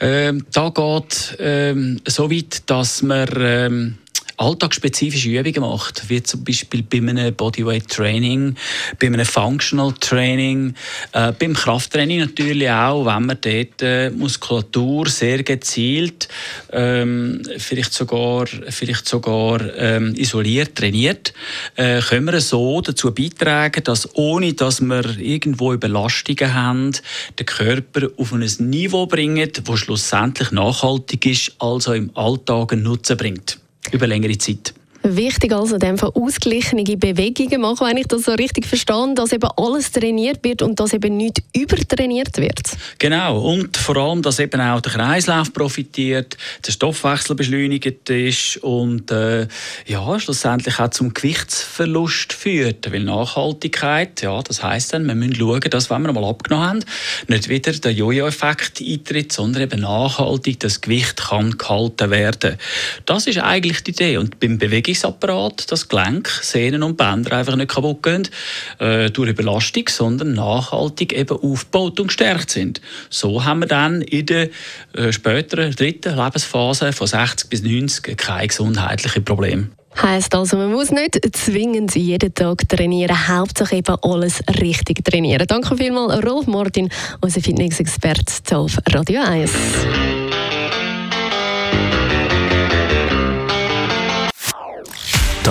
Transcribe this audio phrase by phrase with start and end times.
[0.00, 3.98] Ähm, da geht ähm, so weit, dass man ähm,
[4.40, 8.56] alltagsspezifische Übungen macht, wie zum Beispiel bei einem Bodyweight Training,
[8.98, 10.74] bei einem Functional Training,
[11.12, 16.28] äh, beim Krafttraining natürlich auch, wenn man dort äh, Muskulatur sehr gezielt,
[16.72, 21.34] ähm, vielleicht sogar, vielleicht sogar ähm, isoliert trainiert,
[21.76, 26.92] äh, können wir so dazu beitragen, dass ohne dass wir irgendwo Überlastungen haben,
[27.38, 33.18] den Körper auf ein Niveau bringen, das schlussendlich nachhaltig ist, also im Alltag einen Nutzen
[33.18, 33.58] bringt
[33.92, 34.74] über längere Zeit.
[35.02, 39.32] Wichtig also, in dem Fall ausgeglichene Bewegungen machen, wenn ich das so richtig verstehe, dass
[39.32, 42.60] eben alles trainiert wird und dass eben nicht übertrainiert wird.
[42.98, 49.10] Genau, und vor allem, dass eben auch der Kreislauf profitiert, der Stoffwechsel beschleunigt ist und
[49.10, 49.48] äh,
[49.86, 52.92] ja, schlussendlich auch zum Gewichtsverlust führt.
[52.92, 56.84] Weil Nachhaltigkeit, ja, das heisst dann, wir müssen schauen, dass, wenn wir mal abgenommen haben,
[57.28, 62.58] nicht wieder der Jojo-Effekt eintritt, sondern eben nachhaltig das Gewicht kann gehalten werden.
[63.06, 64.18] Das ist eigentlich die Idee.
[64.18, 68.28] Und beim Bewegen Bewegungsapparat, das Gelenk, Sehnen und Bänder einfach nicht kaputt gehen
[68.78, 72.80] äh, durch Überlastung, sondern nachhaltig eben aufgebaut und gestärkt sind.
[73.08, 74.48] So haben wir dann in der
[74.94, 79.68] äh, späteren dritten Lebensphase von 60 bis 90 keine gesundheitlichen Probleme.
[80.00, 85.46] Heißt also, man muss nicht zwingend jeden Tag trainieren, Hauptsache eben alles richtig trainieren.
[85.48, 86.88] Danke vielmals, Rolf Martin,
[87.20, 89.50] unser Fitness-Experte auf Radio 1.